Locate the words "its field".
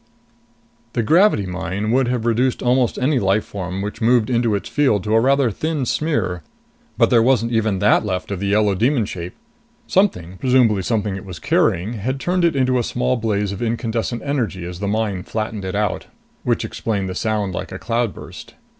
4.55-5.03